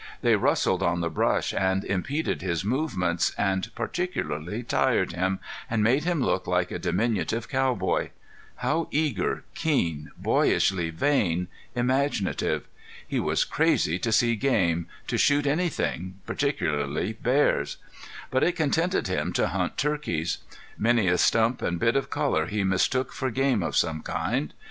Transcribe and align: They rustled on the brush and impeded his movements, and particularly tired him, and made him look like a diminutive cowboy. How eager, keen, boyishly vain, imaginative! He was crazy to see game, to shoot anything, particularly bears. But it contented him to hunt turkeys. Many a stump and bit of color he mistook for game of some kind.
They 0.23 0.35
rustled 0.35 0.81
on 0.81 1.01
the 1.01 1.11
brush 1.11 1.53
and 1.53 1.83
impeded 1.85 2.41
his 2.41 2.65
movements, 2.65 3.33
and 3.37 3.69
particularly 3.75 4.63
tired 4.63 5.11
him, 5.11 5.39
and 5.69 5.83
made 5.83 6.05
him 6.05 6.23
look 6.23 6.47
like 6.47 6.71
a 6.71 6.79
diminutive 6.79 7.47
cowboy. 7.47 8.09
How 8.55 8.87
eager, 8.89 9.43
keen, 9.53 10.09
boyishly 10.17 10.89
vain, 10.89 11.49
imaginative! 11.75 12.67
He 13.07 13.19
was 13.19 13.45
crazy 13.45 13.99
to 13.99 14.11
see 14.11 14.35
game, 14.35 14.87
to 15.05 15.19
shoot 15.19 15.45
anything, 15.45 16.19
particularly 16.25 17.13
bears. 17.13 17.77
But 18.31 18.41
it 18.43 18.55
contented 18.55 19.05
him 19.07 19.31
to 19.33 19.49
hunt 19.49 19.77
turkeys. 19.77 20.39
Many 20.79 21.09
a 21.09 21.17
stump 21.19 21.61
and 21.61 21.79
bit 21.79 21.95
of 21.95 22.09
color 22.09 22.47
he 22.47 22.63
mistook 22.63 23.13
for 23.13 23.29
game 23.29 23.61
of 23.61 23.77
some 23.77 24.01
kind. 24.01 24.51